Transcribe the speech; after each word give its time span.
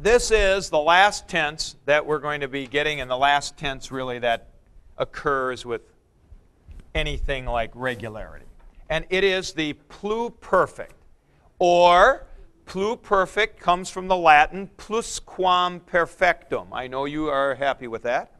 this 0.00 0.30
is 0.30 0.70
the 0.70 0.78
last 0.78 1.28
tense 1.28 1.76
that 1.84 2.06
we're 2.06 2.20
going 2.20 2.40
to 2.40 2.48
be 2.48 2.66
getting, 2.66 3.00
and 3.00 3.10
the 3.10 3.16
last 3.16 3.56
tense 3.56 3.90
really 3.90 4.18
that 4.20 4.48
occurs 4.96 5.66
with 5.66 5.82
anything 6.94 7.46
like 7.46 7.70
regularity. 7.74 8.46
And 8.88 9.04
it 9.10 9.24
is 9.24 9.52
the 9.52 9.74
pluperfect, 9.88 10.94
or 11.58 12.26
pluperfect 12.66 13.58
comes 13.58 13.90
from 13.90 14.08
the 14.08 14.16
Latin 14.16 14.70
plusquam 14.78 15.80
perfectum. 15.80 16.68
I 16.72 16.86
know 16.86 17.04
you 17.04 17.28
are 17.28 17.54
happy 17.54 17.88
with 17.88 18.02
that. 18.02 18.32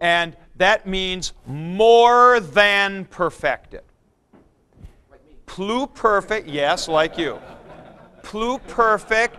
And 0.00 0.36
that 0.56 0.86
means 0.86 1.32
more 1.46 2.40
than 2.40 3.06
perfected. 3.06 3.82
Pluperfect, 5.46 6.44
yes, 6.46 6.88
like 6.88 7.16
you. 7.16 7.40
Pluperfect 8.22 9.36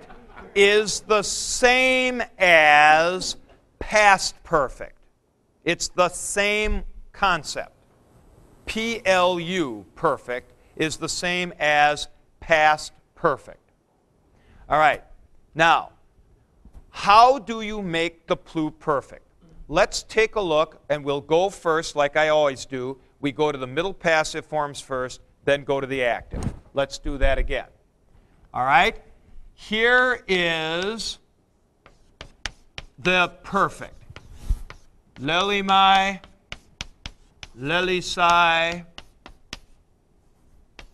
is 0.53 1.01
the 1.01 1.21
same 1.21 2.21
as 2.37 3.35
past 3.79 4.41
perfect. 4.43 4.97
It's 5.63 5.87
the 5.89 6.09
same 6.09 6.83
concept. 7.11 7.71
PLU, 8.67 9.85
perfect, 9.95 10.53
is 10.75 10.97
the 10.97 11.09
same 11.09 11.53
as 11.59 12.07
past 12.39 12.93
perfect. 13.15 13.71
All 14.69 14.79
right. 14.79 15.03
Now, 15.53 15.91
how 16.89 17.39
do 17.39 17.61
you 17.61 17.81
make 17.81 18.27
the 18.27 18.37
pluperfect? 18.37 19.19
Let's 19.67 20.03
take 20.03 20.35
a 20.35 20.41
look, 20.41 20.81
and 20.89 21.03
we'll 21.03 21.21
go 21.21 21.49
first, 21.49 21.95
like 21.95 22.17
I 22.17 22.29
always 22.29 22.65
do. 22.65 22.97
We 23.19 23.31
go 23.31 23.51
to 23.51 23.57
the 23.57 23.67
middle 23.67 23.93
passive 23.93 24.45
forms 24.45 24.79
first, 24.79 25.21
then 25.43 25.63
go 25.63 25.81
to 25.81 25.87
the 25.87 26.03
active. 26.03 26.53
Let's 26.73 26.99
do 26.99 27.17
that 27.17 27.37
again. 27.37 27.67
All 28.53 28.65
right? 28.65 29.01
Here 29.55 30.23
is 30.27 31.17
the 32.99 33.31
perfect. 33.43 33.93
Lelimai, 35.15 36.19
lelisai, 37.57 38.85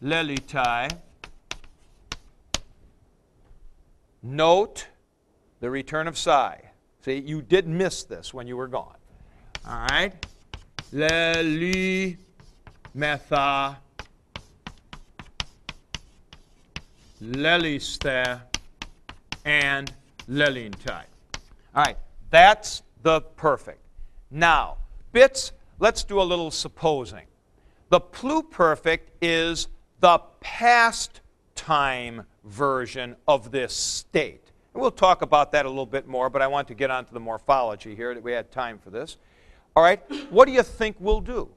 lelitai. 0.01 0.97
Note 4.23 4.87
the 5.59 5.69
return 5.69 6.07
of 6.07 6.17
psi. 6.17 6.61
See, 7.03 7.17
you 7.19 7.41
did 7.41 7.67
miss 7.67 8.03
this 8.03 8.33
when 8.33 8.47
you 8.47 8.55
were 8.55 8.67
gone. 8.67 8.95
All 9.67 9.85
right? 9.89 10.13
Leli, 10.93 12.17
metha, 12.95 13.77
leliste, 17.23 18.41
and 19.45 19.91
lelintai. 20.29 21.03
All 21.75 21.83
right, 21.83 21.97
that's 22.29 22.83
the 23.03 23.21
perfect. 23.21 23.79
Now, 24.29 24.77
bits, 25.11 25.51
let's 25.79 26.03
do 26.03 26.21
a 26.21 26.23
little 26.23 26.51
supposing. 26.51 27.25
The 27.89 27.99
pluperfect 27.99 29.09
is 29.21 29.67
the 29.99 30.19
past 30.39 31.21
time 31.55 32.25
version 32.45 33.15
of 33.27 33.51
this 33.51 33.73
state. 33.73 34.51
And 34.73 34.81
we'll 34.81 34.91
talk 34.91 35.21
about 35.21 35.51
that 35.51 35.65
a 35.65 35.69
little 35.69 35.85
bit 35.85 36.07
more, 36.07 36.29
but 36.29 36.41
I 36.41 36.47
want 36.47 36.67
to 36.69 36.73
get 36.73 36.89
on 36.89 37.05
to 37.05 37.13
the 37.13 37.19
morphology 37.19 37.95
here 37.95 38.13
that 38.13 38.23
we 38.23 38.31
had 38.31 38.51
time 38.51 38.79
for 38.79 38.89
this. 38.89 39.17
All 39.75 39.83
right, 39.83 40.01
what 40.31 40.45
do 40.45 40.53
you 40.53 40.63
think 40.63 40.95
we'll 40.99 41.21
do? 41.21 41.49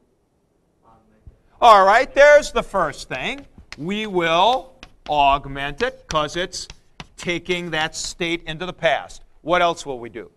All 1.61 1.87
right, 1.87 2.12
there's 2.12 2.53
the 2.53 2.62
first 2.62 3.09
thing. 3.09 3.47
We 3.79 4.07
will 4.07 4.75
augment 5.09 5.83
it 5.83 6.05
because 6.07 6.37
it's 6.37 6.69
taking 7.17 7.70
that 7.70 7.95
state 7.95 8.43
into 8.47 8.67
the 8.67 8.73
past. 8.73 9.23
What 9.43 9.62
else 9.62 9.84
will 9.84 9.98
we 9.98 10.09
do? 10.09 10.31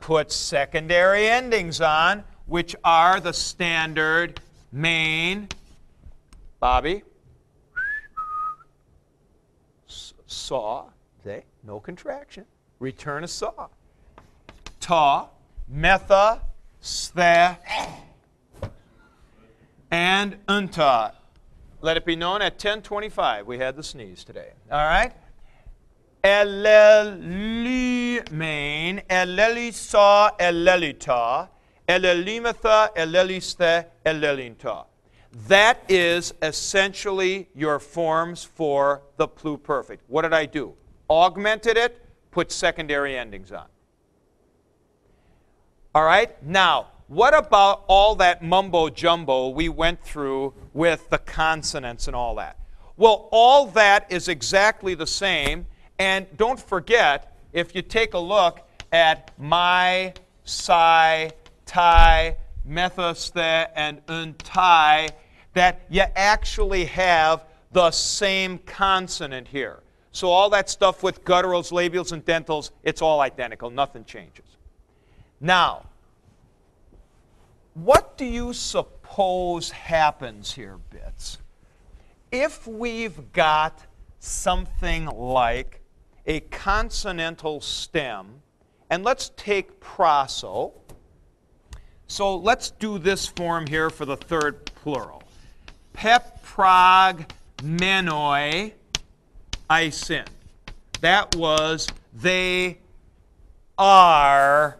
Put 0.00 0.32
secondary 0.32 1.28
endings 1.28 1.80
on, 1.80 2.24
which 2.46 2.74
are 2.82 3.20
the 3.20 3.32
standard 3.32 4.40
main. 4.72 5.48
Bobby? 6.60 7.02
Saw. 10.26 10.86
See? 11.24 11.40
No 11.62 11.78
contraction. 11.78 12.46
Return 12.78 13.22
a 13.22 13.28
saw. 13.28 13.68
Ta. 14.80 15.28
Metha. 15.72 16.40
Stha. 16.82 17.58
And 19.90 20.44
unta. 20.46 21.12
Let 21.82 21.96
it 21.96 22.04
be 22.04 22.14
known 22.14 22.42
at 22.42 22.52
1025 22.52 23.46
we 23.46 23.58
had 23.58 23.74
the 23.74 23.82
sneeze 23.82 24.22
today. 24.22 24.52
All 24.70 24.78
right? 24.78 25.12
Elelimain, 26.22 27.02
elelisa, 29.10 30.30
elelita, 30.38 31.48
elelimatha, 31.88 32.94
eleliste, 32.94 33.86
elelinta. 34.06 34.86
That 35.48 35.82
is 35.88 36.32
essentially 36.40 37.48
your 37.52 37.80
forms 37.80 38.44
for 38.44 39.02
the 39.16 39.26
pluperfect. 39.26 39.98
What 40.06 40.22
did 40.22 40.32
I 40.32 40.46
do? 40.46 40.74
Augmented 41.10 41.76
it, 41.76 42.00
put 42.30 42.52
secondary 42.52 43.18
endings 43.18 43.50
on. 43.50 43.66
All 45.96 46.04
right? 46.04 46.40
Now, 46.44 46.91
what 47.12 47.34
about 47.34 47.84
all 47.88 48.14
that 48.16 48.42
mumbo 48.42 48.88
jumbo 48.88 49.50
we 49.50 49.68
went 49.68 50.02
through 50.02 50.54
with 50.72 51.10
the 51.10 51.18
consonants 51.18 52.06
and 52.06 52.16
all 52.16 52.36
that? 52.36 52.58
Well, 52.96 53.28
all 53.30 53.66
that 53.66 54.10
is 54.10 54.28
exactly 54.28 54.94
the 54.94 55.06
same. 55.06 55.66
And 55.98 56.26
don't 56.38 56.58
forget, 56.58 57.36
if 57.52 57.74
you 57.74 57.82
take 57.82 58.14
a 58.14 58.18
look 58.18 58.66
at 58.92 59.30
my, 59.38 60.14
psi, 60.44 61.32
tai, 61.66 62.36
methoste, 62.66 63.68
and 63.76 64.04
untai, 64.06 65.10
that 65.52 65.82
you 65.90 66.04
actually 66.16 66.86
have 66.86 67.44
the 67.72 67.90
same 67.90 68.56
consonant 68.60 69.48
here. 69.48 69.80
So 70.12 70.30
all 70.30 70.48
that 70.48 70.70
stuff 70.70 71.02
with 71.02 71.24
gutturals, 71.26 71.72
labials, 71.72 72.12
and 72.12 72.24
dentals, 72.24 72.70
it's 72.82 73.02
all 73.02 73.20
identical. 73.20 73.68
Nothing 73.68 74.06
changes. 74.06 74.46
Now, 75.42 75.84
what 77.74 78.16
do 78.16 78.24
you 78.24 78.52
suppose 78.52 79.70
happens 79.70 80.52
here, 80.52 80.78
Bits? 80.90 81.38
If 82.30 82.66
we've 82.66 83.32
got 83.32 83.86
something 84.18 85.06
like 85.06 85.80
a 86.26 86.40
consonantal 86.40 87.60
stem, 87.60 88.42
and 88.90 89.04
let's 89.04 89.30
take 89.36 89.80
proso. 89.80 90.72
So 92.06 92.36
let's 92.36 92.70
do 92.72 92.98
this 92.98 93.26
form 93.26 93.66
here 93.66 93.88
for 93.88 94.04
the 94.04 94.16
third 94.16 94.66
plural. 94.66 95.22
Peprog 95.94 97.30
menoi 97.62 98.74
isin. 99.70 100.26
That 101.00 101.34
was 101.36 101.88
they 102.12 102.78
are 103.78 104.78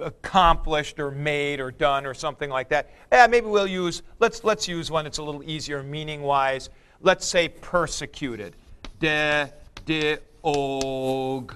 accomplished 0.00 0.98
or 0.98 1.10
made 1.10 1.60
or 1.60 1.70
done 1.70 2.06
or 2.06 2.14
something 2.14 2.50
like 2.50 2.68
that. 2.68 2.90
Yeah, 3.12 3.26
maybe 3.26 3.46
we'll 3.46 3.66
use 3.66 4.02
let's 4.18 4.44
let's 4.44 4.68
use 4.68 4.90
one 4.90 5.04
that's 5.04 5.18
a 5.18 5.22
little 5.22 5.42
easier 5.44 5.82
meaning 5.82 6.22
wise. 6.22 6.70
Let's 7.00 7.26
say 7.26 7.48
persecuted. 7.48 8.54
De 8.98 9.50
de 9.86 10.18
og 10.42 11.54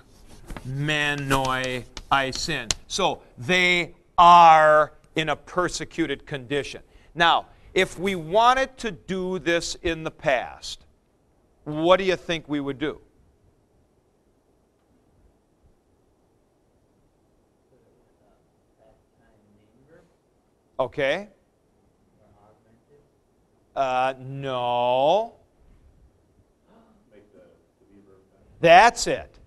menoi 0.65 1.85
I 2.11 2.31
sin. 2.31 2.69
So 2.87 3.23
they 3.39 3.95
are 4.17 4.93
in 5.17 5.29
a 5.29 5.37
persecuted 5.37 6.27
condition. 6.27 6.83
Now, 7.15 7.47
if 7.73 7.99
we 7.99 8.15
wanted 8.15 8.77
to 8.79 8.91
do 8.91 9.39
this 9.39 9.75
in 9.83 10.05
the 10.05 10.11
past, 10.11 10.85
what 11.65 11.97
do 11.97 12.05
you 12.05 12.17
think 12.17 12.49
we 12.49 12.61
would 12.61 12.79
do? 12.79 13.01
Okay. 20.79 21.29
Uh, 23.77 24.15
no. 24.19 25.35
That's 28.61 29.07
it. 29.07 29.39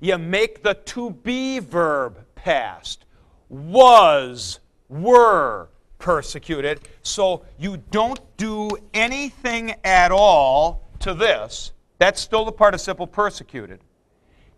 You 0.00 0.18
make 0.18 0.62
the 0.62 0.74
to 0.74 1.10
be 1.10 1.58
verb 1.60 2.24
past. 2.34 3.06
Was, 3.48 4.60
were 4.88 5.70
persecuted. 5.98 6.80
So 7.02 7.44
you 7.58 7.78
don't 7.90 8.20
do 8.36 8.70
anything 8.92 9.74
at 9.84 10.12
all 10.12 10.88
to 11.00 11.14
this. 11.14 11.72
That's 11.98 12.20
still 12.20 12.44
the 12.44 12.52
participle 12.52 13.06
persecuted. 13.06 13.80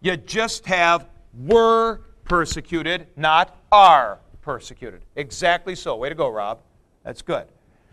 You 0.01 0.17
just 0.17 0.67
have 0.67 1.09
were 1.35 2.03
persecuted, 2.25 3.07
not 3.17 3.57
are 3.71 4.19
persecuted. 4.49 5.03
Exactly 5.15 5.75
so. 5.75 5.95
Way 5.95 6.09
to 6.09 6.15
go, 6.15 6.31
Rob. 6.31 6.61
That's 7.05 7.21
good. 7.21 7.49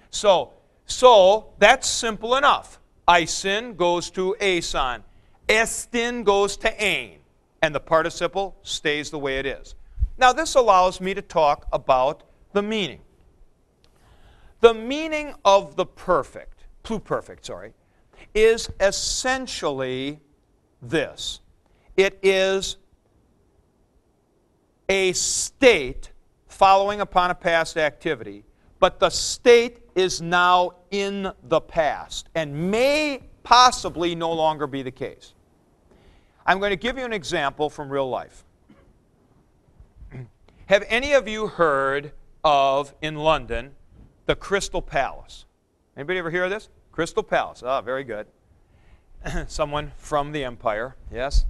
So, 0.10 0.54
so 0.86 1.50
that's 1.58 1.86
simple 1.86 2.38
enough. 2.38 2.80
Isin 3.10 3.76
goes 3.76 4.10
to 4.12 4.38
ason. 4.40 5.04
Estin 5.50 6.24
goes 6.24 6.56
to 6.56 6.82
ain, 6.82 7.20
and 7.62 7.76
the 7.76 7.82
participle 7.82 8.56
stays 8.62 9.10
the 9.10 9.20
way 9.20 9.38
it 9.38 9.46
is. 9.46 9.76
Now, 10.18 10.32
this 10.32 10.56
allows 10.56 11.02
me 11.02 11.14
to 11.14 11.22
talk 11.22 11.68
about 11.74 12.24
the 12.54 12.62
meaning. 12.62 13.02
The 14.62 14.74
meaning 14.74 15.34
of 15.44 15.76
the 15.76 15.86
perfect, 15.86 16.64
pluperfect, 16.86 17.44
sorry, 17.44 17.74
is 18.34 18.70
essentially 18.80 20.22
this 20.82 21.42
it 21.98 22.18
is 22.24 22.78
a 24.88 25.12
state 25.12 26.12
following 26.56 27.02
upon 27.02 27.32
a 27.32 27.36
past 27.36 27.76
activity, 27.76 28.46
but 28.80 28.98
the 28.98 29.10
state 29.10 29.80
is 29.94 30.22
now 30.22 30.72
in 30.90 31.30
the 31.44 31.60
past 31.60 32.30
and 32.34 32.72
may 32.72 33.22
possibly 33.44 34.16
no 34.16 34.32
longer 34.32 34.66
be 34.66 34.82
the 34.82 34.92
case. 34.92 35.34
I'm 36.46 36.60
going 36.60 36.70
to 36.70 36.78
give 36.78 36.98
you 36.98 37.04
an 37.04 37.12
example 37.12 37.70
from 37.70 37.90
real 37.90 38.10
life. 38.10 38.46
Have 40.68 40.86
any 40.88 41.12
of 41.12 41.28
you 41.28 41.48
heard 41.48 42.14
of, 42.42 42.94
in 43.02 43.16
London, 43.16 43.72
the 44.26 44.36
Crystal 44.36 44.82
Palace? 44.82 45.44
Anybody 45.98 46.20
ever 46.20 46.32
hear 46.32 46.46
of 46.46 46.52
this? 46.52 46.70
Crystal 46.94 47.24
Palace. 47.24 47.64
Ah, 47.66 47.80
oh, 47.80 47.82
very 47.82 48.06
good. 48.06 48.28
Someone 49.48 49.92
from 49.98 50.32
the 50.32 50.46
empire, 50.46 50.96
yes. 51.12 51.46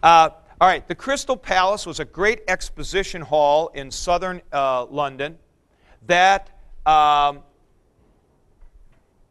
Uh, 0.00 0.30
all 0.60 0.68
right, 0.68 0.86
the 0.86 0.94
Crystal 0.94 1.36
Palace 1.36 1.84
was 1.84 1.98
a 1.98 2.04
great 2.04 2.42
exposition 2.46 3.22
hall 3.22 3.68
in 3.74 3.90
southern 3.90 4.40
uh, 4.52 4.86
London 4.86 5.36
that 6.06 6.50
um, 6.86 7.40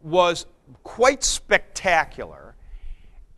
was 0.01 0.45
quite 0.83 1.23
spectacular 1.23 2.55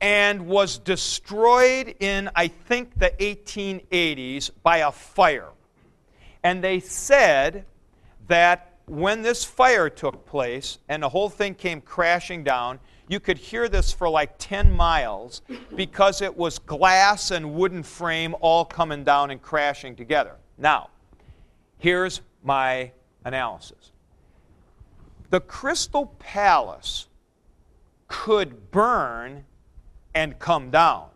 and 0.01 0.47
was 0.47 0.79
destroyed 0.79 1.95
in, 1.99 2.29
I 2.35 2.47
think, 2.47 2.97
the 2.97 3.11
1880s 3.19 4.49
by 4.63 4.77
a 4.77 4.91
fire. 4.91 5.49
And 6.43 6.63
they 6.63 6.79
said 6.79 7.65
that 8.27 8.73
when 8.87 9.21
this 9.21 9.43
fire 9.43 9.89
took 9.89 10.25
place 10.25 10.79
and 10.89 11.03
the 11.03 11.09
whole 11.09 11.29
thing 11.29 11.55
came 11.55 11.81
crashing 11.81 12.43
down, 12.43 12.79
you 13.07 13.19
could 13.19 13.37
hear 13.37 13.69
this 13.69 13.91
for 13.91 14.09
like 14.09 14.35
10 14.37 14.71
miles 14.71 15.41
because 15.75 16.21
it 16.21 16.35
was 16.35 16.59
glass 16.59 17.31
and 17.31 17.53
wooden 17.53 17.83
frame 17.83 18.35
all 18.41 18.65
coming 18.65 19.03
down 19.03 19.31
and 19.31 19.41
crashing 19.41 19.95
together. 19.95 20.35
Now, 20.57 20.89
here's 21.77 22.21
my 22.43 22.91
analysis 23.23 23.91
the 25.29 25.41
Crystal 25.41 26.07
Palace 26.19 27.07
could 28.07 28.71
burn 28.71 29.43
and 30.13 30.37
come 30.39 30.69
down, 30.69 31.07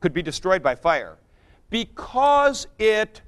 could 0.00 0.12
be 0.12 0.22
destroyed 0.22 0.62
by 0.62 0.74
fire, 0.74 1.18
because 1.70 2.66
it 2.78 3.20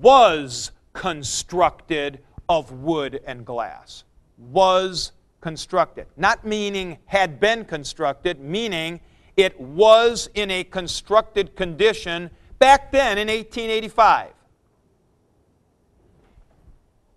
was 0.00 0.70
constructed 0.92 2.20
of 2.48 2.72
wood 2.72 3.20
and 3.26 3.44
glass. 3.44 4.04
Was 4.38 5.12
constructed. 5.40 6.06
Not 6.16 6.44
meaning 6.44 6.98
had 7.06 7.40
been 7.40 7.64
constructed, 7.64 8.40
meaning 8.40 9.00
it 9.36 9.60
was 9.60 10.28
in 10.34 10.50
a 10.50 10.64
constructed 10.64 11.54
condition 11.54 12.30
back 12.58 12.90
then 12.90 13.18
in 13.18 13.28
1885. 13.28 14.32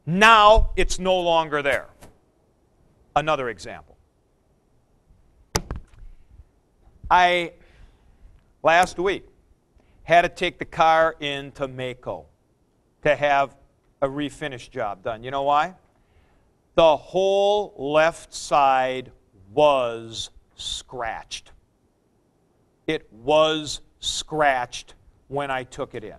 Now 0.06 0.72
it's 0.76 1.00
no 1.00 1.20
longer 1.20 1.62
there. 1.62 1.88
Another 3.16 3.50
example. 3.50 3.98
I, 7.10 7.54
last 8.64 8.98
week, 8.98 9.28
had 10.04 10.22
to 10.22 10.30
take 10.30 10.60
the 10.60 10.66
car 10.66 11.16
into 11.20 11.68
Maaco 11.68 12.26
to 13.04 13.16
have 13.16 13.56
a 14.02 14.08
refinish 14.08 14.70
job 14.70 15.04
done. 15.04 15.24
You 15.24 15.32
know 15.32 15.44
why? 15.44 15.76
The 16.76 16.98
whole 16.98 17.74
left 17.78 18.34
side 18.34 19.12
was 19.54 20.30
scratched. 20.56 21.52
It 22.88 23.12
was 23.12 23.82
scratched 24.00 24.96
when 25.28 25.52
I 25.52 25.64
took 25.64 25.96
it 25.96 26.04
in. 26.04 26.16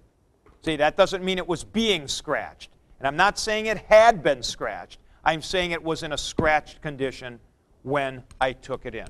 See, 0.64 0.76
that 0.76 0.96
doesn't 0.96 1.24
mean 1.24 1.38
it 1.38 1.46
was 1.46 1.64
being 1.64 2.06
scratched. 2.06 2.70
And 2.98 3.06
I'm 3.06 3.16
not 3.16 3.38
saying 3.38 3.66
it 3.66 3.78
had 3.78 4.22
been 4.22 4.42
scratched. 4.42 4.98
I'm 5.24 5.42
saying 5.42 5.72
it 5.72 5.82
was 5.82 6.02
in 6.02 6.12
a 6.12 6.18
scratched 6.18 6.82
condition 6.82 7.40
when 7.82 8.22
I 8.40 8.52
took 8.52 8.86
it 8.86 8.94
in. 8.94 9.08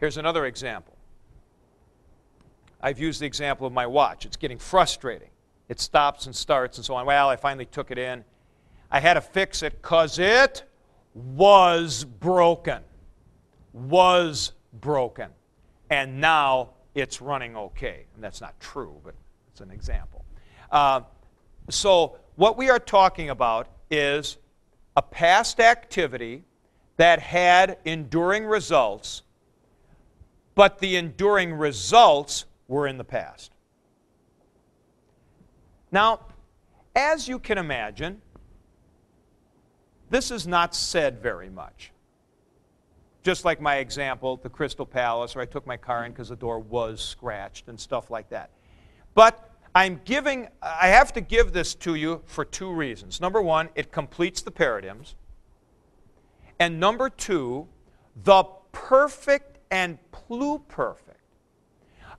Here's 0.00 0.16
another 0.16 0.46
example. 0.46 0.96
I've 2.80 2.98
used 2.98 3.20
the 3.20 3.26
example 3.26 3.66
of 3.66 3.72
my 3.72 3.86
watch. 3.86 4.26
It's 4.26 4.36
getting 4.36 4.58
frustrating. 4.58 5.30
It 5.68 5.80
stops 5.80 6.26
and 6.26 6.34
starts 6.34 6.78
and 6.78 6.84
so 6.84 6.94
on. 6.94 7.06
Well, 7.06 7.28
I 7.28 7.36
finally 7.36 7.66
took 7.66 7.90
it 7.90 7.98
in. 7.98 8.24
I 8.90 9.00
had 9.00 9.14
to 9.14 9.20
fix 9.20 9.62
it 9.62 9.80
because 9.80 10.18
it 10.18 10.64
was 11.14 12.04
broken. 12.04 12.82
Was 13.72 14.52
broken. 14.74 15.30
And 15.90 16.20
now 16.20 16.70
it's 16.94 17.20
running 17.20 17.56
okay. 17.56 18.06
And 18.14 18.22
that's 18.22 18.40
not 18.40 18.58
true, 18.60 19.00
but 19.02 19.14
it's 19.50 19.60
an 19.60 19.70
example. 19.70 20.24
Uh, 20.70 21.02
so, 21.70 22.18
what 22.36 22.56
we 22.56 22.70
are 22.70 22.78
talking 22.78 23.30
about 23.30 23.68
is 23.90 24.38
a 24.96 25.02
past 25.02 25.60
activity 25.60 26.44
that 26.96 27.18
had 27.18 27.78
enduring 27.84 28.44
results, 28.44 29.22
but 30.54 30.78
the 30.78 30.96
enduring 30.96 31.52
results 31.52 32.46
were 32.68 32.86
in 32.86 32.98
the 32.98 33.04
past. 33.04 33.51
Now, 35.92 36.20
as 36.96 37.28
you 37.28 37.38
can 37.38 37.58
imagine, 37.58 38.20
this 40.08 40.30
is 40.30 40.46
not 40.46 40.74
said 40.74 41.22
very 41.22 41.50
much. 41.50 41.92
Just 43.22 43.44
like 43.44 43.60
my 43.60 43.76
example, 43.76 44.38
the 44.42 44.48
Crystal 44.48 44.84
Palace, 44.84 45.34
where 45.34 45.42
I 45.42 45.46
took 45.46 45.66
my 45.66 45.76
car 45.76 46.04
in 46.04 46.12
because 46.12 46.30
the 46.30 46.36
door 46.36 46.58
was 46.58 47.00
scratched 47.00 47.68
and 47.68 47.78
stuff 47.78 48.10
like 48.10 48.28
that. 48.30 48.50
But 49.14 49.50
I'm 49.74 50.00
giving, 50.04 50.48
I 50.60 50.88
have 50.88 51.12
to 51.14 51.20
give 51.20 51.52
this 51.52 51.74
to 51.76 51.94
you 51.94 52.22
for 52.26 52.44
two 52.44 52.72
reasons. 52.72 53.20
Number 53.20 53.40
one, 53.40 53.68
it 53.74 53.92
completes 53.92 54.42
the 54.42 54.50
paradigms. 54.50 55.14
And 56.58 56.80
number 56.80 57.08
two, 57.08 57.68
the 58.24 58.44
perfect 58.72 59.58
and 59.70 59.98
pluperfect 60.12 60.96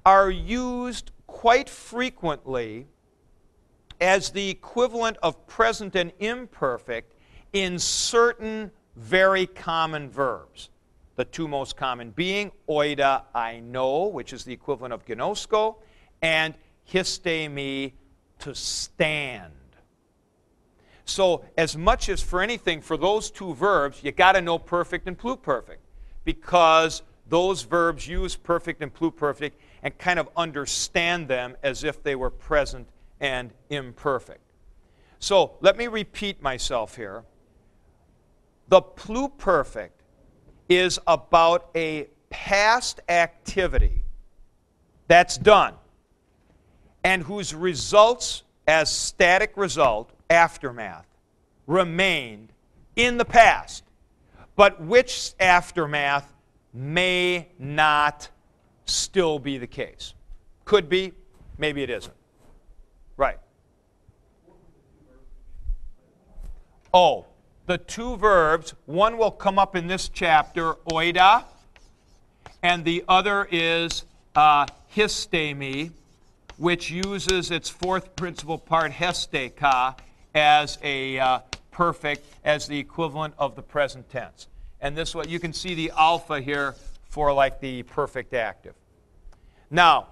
are 0.05 0.29
used 0.29 1.11
quite 1.27 1.69
frequently 1.69 2.87
as 4.03 4.31
the 4.31 4.49
equivalent 4.49 5.15
of 5.23 5.47
present 5.47 5.95
and 5.95 6.11
imperfect 6.19 7.15
in 7.53 7.79
certain 7.79 8.69
very 8.97 9.47
common 9.47 10.09
verbs. 10.09 10.69
The 11.15 11.23
two 11.23 11.47
most 11.47 11.77
common 11.77 12.11
being 12.11 12.51
oida, 12.67 13.23
I 13.33 13.61
know, 13.61 14.07
which 14.07 14.33
is 14.33 14.43
the 14.43 14.51
equivalent 14.51 14.93
of 14.93 15.05
ginosko, 15.05 15.77
and 16.21 16.53
histemi, 16.91 17.93
to 18.39 18.53
stand. 18.53 19.53
So, 21.05 21.45
as 21.57 21.77
much 21.77 22.09
as 22.09 22.21
for 22.21 22.41
anything, 22.41 22.81
for 22.81 22.97
those 22.97 23.31
two 23.31 23.53
verbs, 23.53 24.03
you 24.03 24.11
got 24.11 24.33
to 24.33 24.41
know 24.41 24.59
perfect 24.59 25.07
and 25.07 25.17
pluperfect 25.17 25.77
because 26.25 27.03
those 27.29 27.61
verbs 27.61 28.05
use 28.05 28.35
perfect 28.35 28.81
and 28.81 28.93
pluperfect 28.93 29.53
and 29.81 29.97
kind 29.97 30.19
of 30.19 30.27
understand 30.35 31.29
them 31.29 31.55
as 31.63 31.85
if 31.85 32.03
they 32.03 32.15
were 32.15 32.29
present 32.29 32.87
and 33.23 33.51
imperfect. 33.69 34.41
So, 35.17 35.53
let 35.61 35.77
me 35.77 35.87
repeat 35.87 36.41
myself 36.43 36.97
here. 36.97 37.23
The 38.67 38.81
pluperfect 38.81 40.03
is 40.67 40.99
about 41.07 41.69
a 41.73 42.09
past 42.29 42.99
activity 43.07 44.03
that's 45.07 45.37
done 45.37 45.75
and 47.05 47.23
whose 47.23 47.55
results 47.55 48.43
as 48.67 48.93
static 48.93 49.53
result, 49.55 50.11
aftermath, 50.29 51.07
remained 51.67 52.51
in 52.95 53.17
the 53.17 53.25
past, 53.25 53.83
but 54.55 54.81
which 54.81 55.33
aftermath 55.39 56.33
may 56.73 57.47
not 57.57 58.29
still 58.85 59.39
be 59.39 59.57
the 59.57 59.67
case. 59.67 60.13
Could 60.65 60.89
be, 60.89 61.13
maybe 61.57 61.83
it 61.83 61.89
isn't. 61.89 62.13
Right. 63.15 63.37
Oh, 66.93 67.25
the 67.65 67.77
two 67.77 68.17
verbs, 68.17 68.73
one 68.85 69.17
will 69.17 69.31
come 69.31 69.57
up 69.57 69.75
in 69.75 69.87
this 69.87 70.09
chapter, 70.09 70.75
oida, 70.91 71.43
and 72.61 72.85
the 72.85 73.03
other 73.07 73.47
is 73.51 74.05
uh, 74.35 74.65
histemi 74.95 75.91
which 76.57 76.91
uses 76.91 77.51
its 77.51 77.69
fourth 77.69 78.15
principal 78.15 78.57
part, 78.57 78.91
hesteka, 78.91 79.97
as 80.35 80.77
a 80.83 81.19
uh, 81.19 81.39
perfect, 81.71 82.25
as 82.43 82.67
the 82.67 82.77
equivalent 82.77 83.33
of 83.37 83.55
the 83.55 83.61
present 83.61 84.09
tense. 84.09 84.47
And 84.81 84.95
this 84.95 85.15
what 85.15 85.29
you 85.29 85.39
can 85.39 85.53
see 85.53 85.75
the 85.75 85.91
alpha 85.97 86.41
here 86.41 86.75
for 87.09 87.33
like 87.33 87.59
the 87.59 87.83
perfect 87.83 88.33
active. 88.33 88.75
Now, 89.69 90.07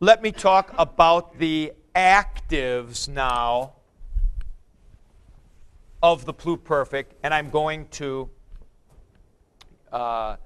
let 0.00 0.22
me 0.22 0.32
talk 0.32 0.74
about 0.78 1.38
the 1.38 1.72
actives 1.94 3.08
now 3.08 3.74
of 6.02 6.24
the 6.24 6.34
pluperfect, 6.34 7.12
and 7.22 7.32
I'm 7.32 7.50
going 7.50 7.86
to 7.92 8.28
uh, 9.92 10.36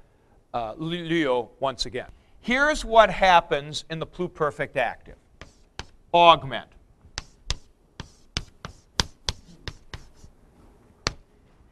uh, 0.52 0.74
Leo 0.76 1.50
once 1.60 1.86
again. 1.86 2.08
Here's 2.40 2.84
what 2.84 3.10
happens 3.10 3.84
in 3.90 3.98
the 3.98 4.06
pluperfect 4.06 4.76
active 4.76 5.16
augment. 6.14 6.68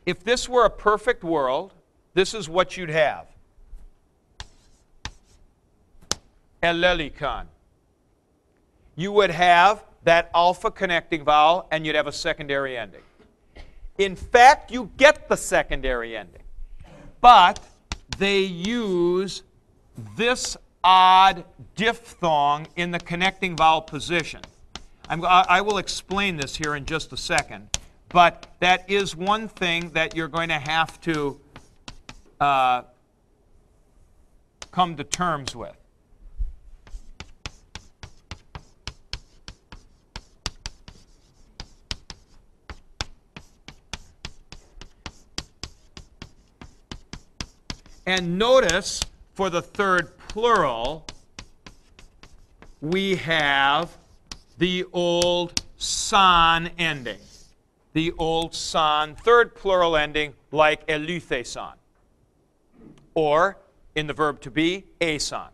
If 0.04 0.22
this 0.22 0.48
were 0.48 0.66
a 0.66 0.70
perfect 0.70 1.24
world, 1.24 1.72
this 2.12 2.34
is 2.34 2.48
what 2.48 2.76
you'd 2.76 2.90
have. 2.90 3.26
Elelikon. 6.62 7.46
You 8.96 9.12
would 9.12 9.30
have 9.30 9.84
that 10.04 10.30
alpha 10.34 10.70
connecting 10.70 11.24
vowel 11.24 11.66
and 11.70 11.86
you'd 11.86 11.96
have 11.96 12.06
a 12.06 12.12
secondary 12.12 12.76
ending. 12.76 13.00
In 13.98 14.16
fact, 14.16 14.70
you 14.70 14.90
get 14.96 15.28
the 15.28 15.36
secondary 15.36 16.16
ending. 16.16 16.42
But 17.20 17.60
they 18.18 18.40
use 18.40 19.42
this 20.16 20.56
odd 20.82 21.44
diphthong 21.76 22.66
in 22.76 22.90
the 22.90 22.98
connecting 22.98 23.56
vowel 23.56 23.80
position. 23.80 24.40
I'm, 25.08 25.24
i 25.24 25.60
will 25.60 25.78
explain 25.78 26.36
this 26.36 26.56
here 26.56 26.74
in 26.74 26.86
just 26.86 27.12
a 27.12 27.16
second, 27.16 27.78
but 28.08 28.46
that 28.60 28.88
is 28.90 29.14
one 29.14 29.48
thing 29.48 29.90
that 29.90 30.16
you're 30.16 30.28
going 30.28 30.48
to 30.48 30.58
have 30.58 31.00
to 31.02 31.40
uh, 32.40 32.82
come 34.70 34.96
to 34.96 35.04
terms 35.04 35.54
with. 35.54 35.76
And 48.06 48.38
notice 48.38 49.00
for 49.34 49.49
the 49.49 49.62
third 49.62 50.16
plural, 50.28 51.06
we 52.80 53.16
have 53.16 53.96
the 54.58 54.84
old 54.92 55.62
san 55.76 56.70
ending. 56.78 57.20
The 57.94 58.12
old 58.18 58.54
san, 58.54 59.14
third 59.14 59.54
plural 59.54 59.96
ending, 59.96 60.34
like 60.50 60.87
elutheson. 60.87 61.75
Or, 63.14 63.56
in 63.94 64.06
the 64.06 64.12
verb 64.12 64.40
to 64.42 64.50
be, 64.50 64.84
ason. 65.00 65.49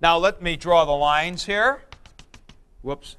Now 0.00 0.16
let 0.16 0.40
me 0.40 0.56
draw 0.56 0.84
the 0.84 0.92
lines 0.92 1.44
here. 1.44 1.82
Whoops. 2.82 3.16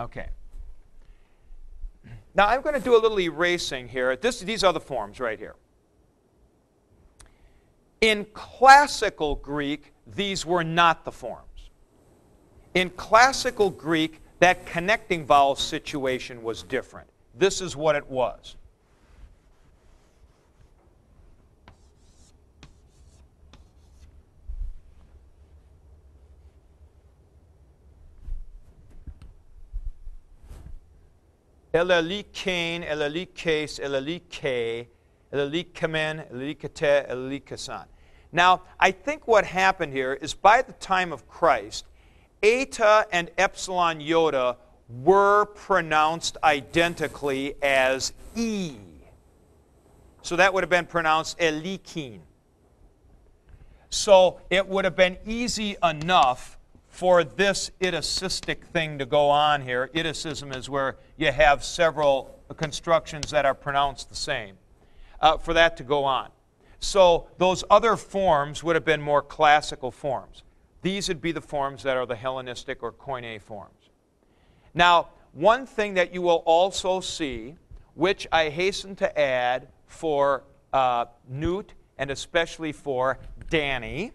Okay. 0.00 0.28
Now 2.34 2.48
I'm 2.48 2.62
going 2.62 2.74
to 2.74 2.80
do 2.80 2.96
a 2.96 3.00
little 3.00 3.20
erasing 3.20 3.86
here. 3.86 4.16
This, 4.16 4.40
these 4.40 4.64
are 4.64 4.72
the 4.72 4.80
forms 4.80 5.20
right 5.20 5.38
here. 5.38 5.56
In 8.00 8.26
classical 8.32 9.34
Greek, 9.34 9.92
these 10.06 10.46
were 10.46 10.64
not 10.64 11.04
the 11.04 11.12
forms. 11.12 11.44
In 12.74 12.88
classical 12.90 13.68
Greek, 13.68 14.20
that 14.38 14.64
connecting 14.64 15.26
vowel 15.26 15.54
situation 15.54 16.42
was 16.42 16.62
different. 16.62 17.08
This 17.34 17.60
is 17.60 17.76
what 17.76 17.94
it 17.94 18.08
was. 18.08 18.56
Elelikain, 31.72 32.84
Elelikes, 32.84 33.78
Elelike, 33.78 34.88
Elelikamen, 35.32 36.30
Elelikate, 36.32 37.08
Elelikasan. 37.08 37.86
Now, 38.32 38.62
I 38.78 38.90
think 38.90 39.26
what 39.26 39.44
happened 39.44 39.92
here 39.92 40.14
is 40.14 40.34
by 40.34 40.62
the 40.62 40.72
time 40.74 41.12
of 41.12 41.28
Christ, 41.28 41.84
eta 42.42 43.06
and 43.12 43.30
epsilon 43.38 44.00
iota 44.00 44.56
were 44.88 45.46
pronounced 45.46 46.36
identically 46.42 47.54
as 47.62 48.12
e. 48.34 48.76
So 50.22 50.36
that 50.36 50.52
would 50.52 50.62
have 50.62 50.70
been 50.70 50.86
pronounced 50.86 51.38
elikin. 51.38 52.20
So 53.88 54.40
it 54.50 54.66
would 54.66 54.84
have 54.84 54.96
been 54.96 55.16
easy 55.26 55.76
enough 55.82 56.58
for 57.00 57.24
this 57.24 57.70
itacistic 57.80 58.62
thing 58.62 58.98
to 58.98 59.06
go 59.06 59.30
on 59.30 59.62
here. 59.62 59.88
Itacism 59.94 60.52
is 60.52 60.68
where 60.68 60.98
you 61.16 61.32
have 61.32 61.64
several 61.64 62.38
constructions 62.58 63.30
that 63.30 63.46
are 63.46 63.54
pronounced 63.54 64.10
the 64.10 64.14
same. 64.14 64.58
Uh, 65.18 65.38
for 65.38 65.54
that 65.54 65.78
to 65.78 65.82
go 65.82 66.04
on. 66.04 66.28
So 66.78 67.28
those 67.38 67.64
other 67.70 67.96
forms 67.96 68.62
would 68.62 68.76
have 68.76 68.84
been 68.84 69.00
more 69.00 69.22
classical 69.22 69.90
forms. 69.90 70.42
These 70.82 71.08
would 71.08 71.22
be 71.22 71.32
the 71.32 71.40
forms 71.40 71.82
that 71.84 71.96
are 71.96 72.04
the 72.04 72.16
Hellenistic 72.16 72.82
or 72.82 72.92
Koine 72.92 73.40
forms. 73.40 73.88
Now, 74.74 75.08
one 75.32 75.64
thing 75.64 75.94
that 75.94 76.12
you 76.12 76.20
will 76.20 76.42
also 76.44 77.00
see, 77.00 77.56
which 77.94 78.28
I 78.30 78.50
hasten 78.50 78.94
to 78.96 79.18
add 79.18 79.68
for 79.86 80.44
uh, 80.74 81.06
Newt 81.26 81.72
and 81.96 82.10
especially 82.10 82.72
for 82.72 83.18
Danny, 83.48 84.12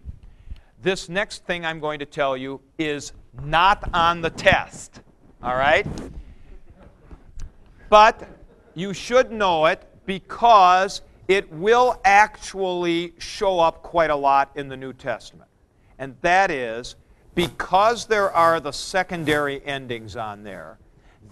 this 0.82 1.08
next 1.08 1.44
thing 1.44 1.64
I'm 1.64 1.80
going 1.80 1.98
to 1.98 2.06
tell 2.06 2.36
you 2.36 2.60
is 2.78 3.12
not 3.42 3.88
on 3.94 4.20
the 4.20 4.30
test. 4.30 5.00
All 5.42 5.56
right? 5.56 5.86
But 7.88 8.28
you 8.74 8.92
should 8.92 9.30
know 9.30 9.66
it 9.66 9.86
because 10.06 11.02
it 11.28 11.50
will 11.52 12.00
actually 12.04 13.14
show 13.18 13.58
up 13.58 13.82
quite 13.82 14.10
a 14.10 14.16
lot 14.16 14.50
in 14.54 14.68
the 14.68 14.76
New 14.76 14.92
Testament. 14.92 15.50
And 15.98 16.16
that 16.20 16.50
is 16.50 16.96
because 17.34 18.06
there 18.06 18.30
are 18.32 18.60
the 18.60 18.72
secondary 18.72 19.64
endings 19.64 20.16
on 20.16 20.42
there, 20.42 20.78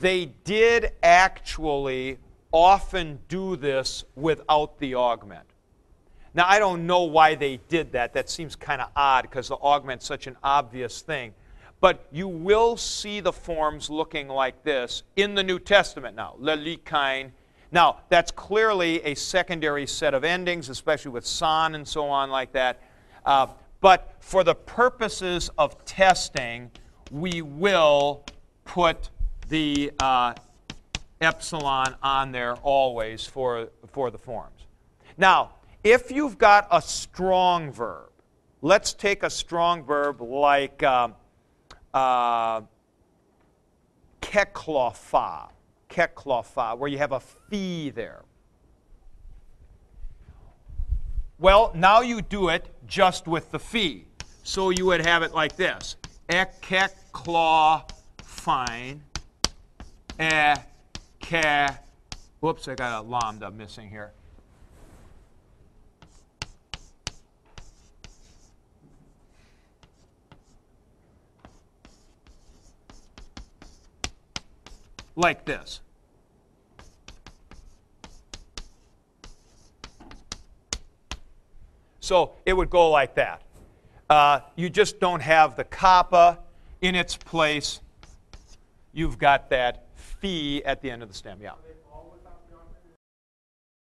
they 0.00 0.26
did 0.44 0.92
actually 1.02 2.18
often 2.52 3.18
do 3.28 3.56
this 3.56 4.04
without 4.14 4.78
the 4.78 4.94
augment. 4.94 5.46
Now, 6.34 6.46
I 6.48 6.58
don't 6.58 6.86
know 6.86 7.04
why 7.04 7.36
they 7.36 7.60
did 7.68 7.92
that. 7.92 8.12
That 8.12 8.28
seems 8.28 8.56
kind 8.56 8.82
of 8.82 8.88
odd 8.96 9.22
because 9.22 9.48
the 9.48 9.56
augment's 9.56 10.04
such 10.04 10.26
an 10.26 10.36
obvious 10.42 11.00
thing. 11.00 11.32
But 11.80 12.06
you 12.10 12.26
will 12.26 12.76
see 12.76 13.20
the 13.20 13.32
forms 13.32 13.88
looking 13.88 14.26
like 14.26 14.64
this 14.64 15.04
in 15.16 15.34
the 15.34 15.44
New 15.44 15.58
Testament 15.58 16.16
now. 16.16 16.34
Lelikain. 16.40 17.30
Now, 17.70 18.00
that's 18.08 18.30
clearly 18.30 19.02
a 19.04 19.14
secondary 19.14 19.86
set 19.86 20.14
of 20.14 20.24
endings, 20.24 20.68
especially 20.68 21.12
with 21.12 21.26
san 21.26 21.74
and 21.74 21.86
so 21.86 22.06
on 22.08 22.30
like 22.30 22.52
that. 22.52 22.80
Uh, 23.24 23.48
but 23.80 24.14
for 24.20 24.42
the 24.42 24.54
purposes 24.54 25.50
of 25.58 25.84
testing, 25.84 26.70
we 27.10 27.42
will 27.42 28.24
put 28.64 29.10
the 29.48 29.92
uh, 30.00 30.34
epsilon 31.20 31.94
on 32.02 32.32
there 32.32 32.54
always 32.56 33.26
for, 33.26 33.68
for 33.92 34.10
the 34.10 34.18
forms. 34.18 34.66
Now, 35.16 35.52
if 35.84 36.10
you've 36.10 36.38
got 36.38 36.66
a 36.70 36.80
strong 36.80 37.70
verb, 37.70 38.10
let's 38.62 38.94
take 38.94 39.22
a 39.22 39.30
strong 39.30 39.84
verb 39.84 40.22
like 40.22 40.82
uh, 40.82 41.08
uh, 41.92 42.62
keklofa, 44.22 45.50
keklofa, 45.90 46.78
where 46.78 46.88
you 46.88 46.96
have 46.96 47.12
a 47.12 47.20
phi 47.20 47.92
there. 47.94 48.22
Well, 51.38 51.70
now 51.74 52.00
you 52.00 52.22
do 52.22 52.48
it 52.48 52.66
just 52.86 53.28
with 53.28 53.50
the 53.50 53.58
phi. 53.58 54.06
So 54.42 54.70
you 54.70 54.86
would 54.86 55.04
have 55.04 55.22
it 55.22 55.34
like 55.34 55.56
this. 55.56 55.96
Ekeklo 56.28 57.90
fine. 58.22 59.02
E 60.18 60.54
ke. 61.20 61.70
Whoops, 62.40 62.68
I 62.68 62.74
got 62.74 63.04
a 63.04 63.06
lambda 63.06 63.50
missing 63.50 63.88
here. 63.88 64.12
Like 75.16 75.44
this. 75.44 75.80
So 82.00 82.32
it 82.44 82.52
would 82.52 82.68
go 82.68 82.90
like 82.90 83.14
that. 83.14 83.42
Uh, 84.10 84.40
you 84.56 84.68
just 84.68 85.00
don't 85.00 85.20
have 85.20 85.56
the 85.56 85.64
kappa 85.64 86.38
in 86.82 86.94
its 86.94 87.16
place. 87.16 87.80
you've 88.92 89.18
got 89.18 89.50
that 89.50 89.86
phi 89.94 90.62
at 90.64 90.82
the 90.82 90.90
end 90.90 91.02
of 91.02 91.08
the 91.08 91.14
stem. 91.14 91.38
Yeah. 91.40 91.52